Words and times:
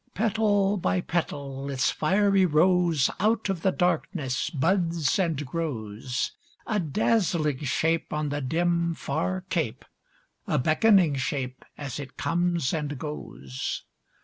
Petal 0.15 0.77
by 0.77 0.99
petal 0.99 1.69
its 1.69 1.91
fiery 1.91 2.43
rose 2.43 3.07
Out 3.19 3.49
of 3.49 3.61
the 3.61 3.71
darkness 3.71 4.49
buds 4.49 5.19
and 5.19 5.45
grows; 5.45 6.31
A 6.65 6.79
dazzling 6.79 7.59
shape 7.59 8.11
on 8.11 8.29
the 8.29 8.41
dim, 8.41 8.95
far 8.95 9.41
cape, 9.51 9.85
A 10.47 10.57
beckoning 10.57 11.13
shape 11.17 11.63
as 11.77 11.99
it 11.99 12.17
comes 12.17 12.73
and 12.73 12.97
goes. 12.97 13.83